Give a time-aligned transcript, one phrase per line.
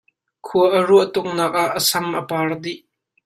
[0.45, 2.79] Khua a ruah tuknak ah a sam a par dih.